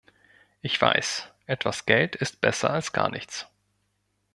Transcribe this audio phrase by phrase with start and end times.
[0.63, 3.45] Ich weiß, etwas Geld ist besser als gar nichts.